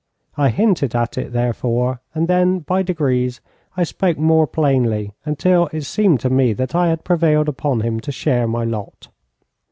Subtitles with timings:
[0.35, 3.39] I hinted at it, therefore, and then by degrees
[3.77, 7.99] I spoke more plainly, until it seemed to me that I had prevailed upon him
[7.99, 9.09] to share my lot.